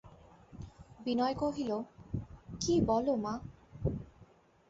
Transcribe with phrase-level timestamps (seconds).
[0.99, 1.71] বিনয় কহিল,
[2.61, 3.33] কী বল মা!